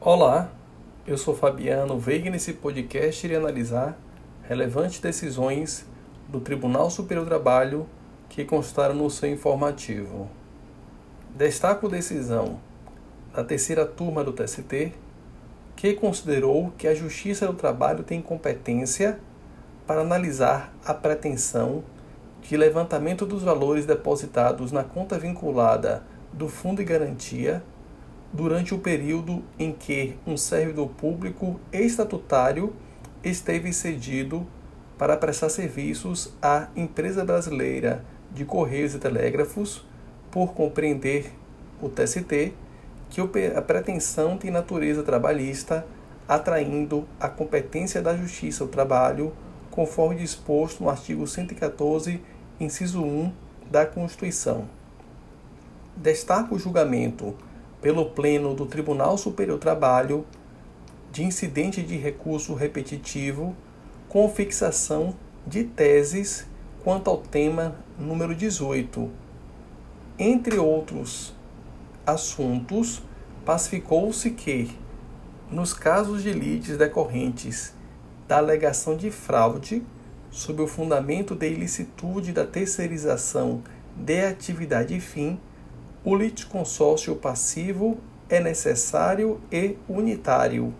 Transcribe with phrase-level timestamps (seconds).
[0.00, 0.52] Olá,
[1.08, 3.98] eu sou Fabiano Veiga e nesse podcast irei analisar
[4.44, 5.84] relevantes decisões
[6.28, 7.84] do Tribunal Superior do Trabalho
[8.28, 10.30] que constaram no seu informativo.
[11.36, 12.60] Destaco decisão
[13.34, 14.92] da terceira turma do TST,
[15.74, 19.18] que considerou que a Justiça do Trabalho tem competência
[19.84, 21.82] para analisar a pretensão
[22.40, 27.64] de levantamento dos valores depositados na conta vinculada do Fundo de Garantia
[28.32, 32.72] durante o período em que um servidor público estatutário
[33.24, 34.46] esteve cedido
[34.96, 39.86] para prestar serviços à empresa brasileira de Correios e Telégrafos,
[40.30, 41.32] por compreender
[41.80, 42.52] o TST
[43.08, 43.20] que
[43.56, 45.86] a pretensão tem natureza trabalhista,
[46.26, 49.32] atraindo a competência da Justiça ao Trabalho,
[49.70, 52.20] conforme disposto no artigo 114,
[52.60, 53.32] inciso 1
[53.70, 54.68] da Constituição.
[55.96, 57.34] Destaca o julgamento
[57.80, 60.24] pelo Pleno do Tribunal Superior do Trabalho
[61.12, 63.54] de incidente de recurso repetitivo
[64.08, 65.14] com fixação
[65.46, 66.46] de teses
[66.82, 69.10] quanto ao tema número 18.
[70.18, 71.34] Entre outros
[72.06, 73.02] assuntos,
[73.44, 74.70] pacificou-se que,
[75.50, 77.74] nos casos de lides decorrentes
[78.26, 79.82] da alegação de fraude,
[80.30, 83.62] sob o fundamento da ilicitude da terceirização
[83.96, 85.40] de atividade fim,
[86.08, 87.98] o litisconsórcio passivo
[88.30, 90.72] é necessário e unitário.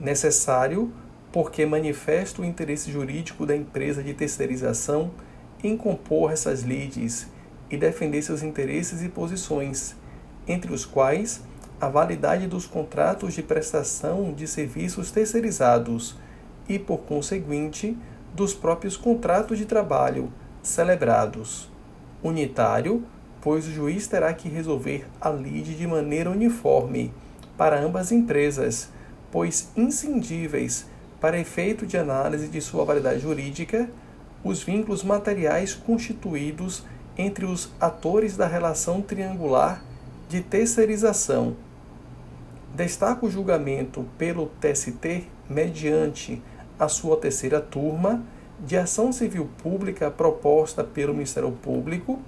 [0.00, 0.90] Necessário
[1.30, 5.10] porque manifesta o interesse jurídico da empresa de terceirização
[5.62, 7.26] em compor essas lides
[7.68, 9.94] e defender seus interesses e posições,
[10.46, 11.42] entre os quais
[11.78, 16.16] a validade dos contratos de prestação de serviços terceirizados
[16.66, 17.98] e, por conseguinte,
[18.34, 20.32] dos próprios contratos de trabalho
[20.62, 21.70] celebrados.
[22.22, 23.04] Unitário,
[23.40, 27.12] pois o juiz terá que resolver a lide de maneira uniforme
[27.56, 28.88] para ambas as empresas,
[29.30, 30.86] pois inscindíveis
[31.20, 33.88] para efeito de análise de sua validade jurídica
[34.44, 36.84] os vínculos materiais constituídos
[37.16, 39.82] entre os atores da relação triangular
[40.28, 41.56] de terceirização.
[42.74, 46.40] Destaca o julgamento pelo TST mediante
[46.78, 48.22] a sua terceira turma
[48.60, 52.20] de ação civil pública proposta pelo Ministério Público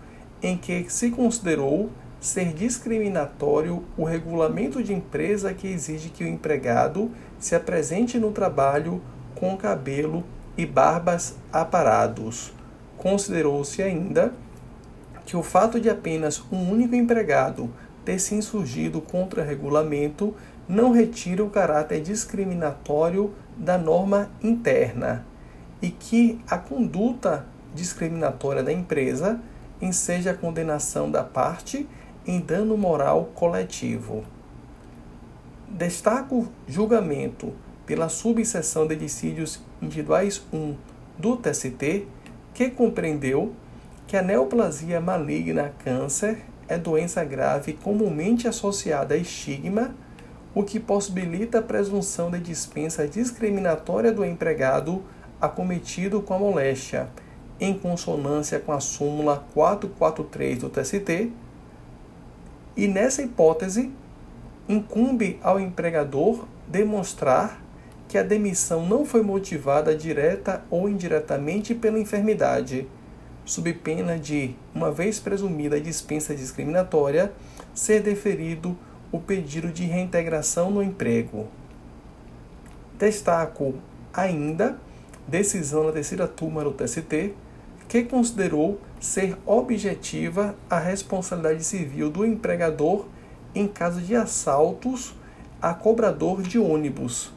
[0.43, 1.91] em que se considerou
[2.21, 9.01] ser discriminatório o regulamento de empresa que exige que o empregado se apresente no trabalho
[9.34, 10.23] com cabelo
[10.56, 12.53] e barbas aparados.
[12.99, 14.34] Considerou-se ainda
[15.25, 17.71] que o fato de apenas um único empregado
[18.05, 20.34] ter se insurgido contra o regulamento
[20.69, 25.25] não retira o caráter discriminatório da norma interna
[25.81, 29.41] e que a conduta discriminatória da empresa
[29.80, 31.88] enseja a condenação da parte
[32.26, 34.24] em dano moral coletivo.
[35.68, 37.52] Destaco julgamento
[37.86, 40.76] pela subseção de dissídios individuais 1
[41.18, 42.06] do TST,
[42.52, 43.52] que compreendeu
[44.06, 49.94] que a neoplasia maligna câncer é doença grave comumente associada a estigma,
[50.54, 55.02] o que possibilita a presunção de dispensa discriminatória do empregado
[55.41, 57.08] acometido com a moléstia
[57.60, 61.31] em consonância com a súmula 443 do TST,
[62.76, 63.91] e nessa hipótese,
[64.69, 67.60] incumbe ao empregador demonstrar
[68.09, 72.88] que a demissão não foi motivada direta ou indiretamente pela enfermidade,
[73.44, 77.32] sob pena de, uma vez presumida a dispensa discriminatória,
[77.75, 78.77] ser deferido
[79.12, 81.48] o pedido de reintegração no emprego.
[82.98, 83.75] Destaco
[84.12, 84.78] ainda
[85.27, 87.34] decisão da terceira turma do TST
[87.91, 93.06] que considerou ser objetiva a responsabilidade civil do empregador
[93.53, 95.12] em caso de assaltos
[95.61, 97.33] a cobrador de ônibus,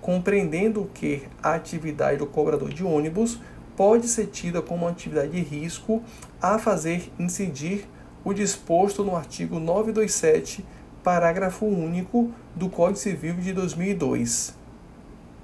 [0.00, 3.38] compreendendo que a atividade do cobrador de ônibus
[3.76, 6.02] pode ser tida como atividade de risco
[6.40, 7.86] a fazer incidir
[8.24, 10.64] o disposto no artigo 927,
[11.04, 14.52] parágrafo único do Código Civil de 2002.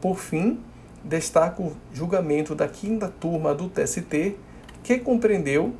[0.01, 0.59] Por fim,
[1.05, 4.48] destaco o julgamento da quinta turma do TST
[4.89, 5.75] que compreendeu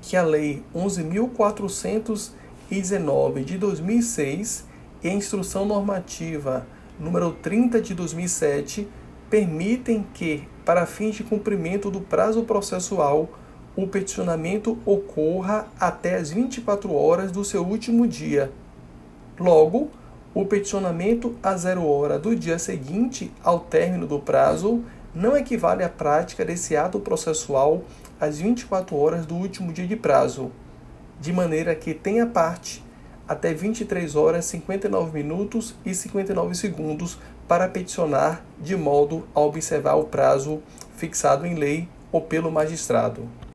[0.00, 4.64] que a Lei 11.419 de 2006
[5.02, 6.66] e a Instrução Normativa
[6.98, 8.88] número 30 de 2007
[9.28, 13.28] permitem que, para fins de cumprimento do prazo processual,
[13.76, 18.50] o peticionamento ocorra até as 24 horas do seu último dia.
[19.38, 19.90] Logo,
[20.32, 24.82] o peticionamento a zero hora do dia seguinte ao término do prazo
[25.14, 27.84] não equivale à prática desse ato processual
[28.20, 30.50] às 24 horas do último dia de prazo,
[31.20, 32.84] de maneira que tenha parte
[33.26, 37.18] até 23 horas 59 minutos e 59 segundos
[37.48, 40.62] para peticionar, de modo a observar o prazo
[40.96, 43.22] fixado em lei ou pelo magistrado.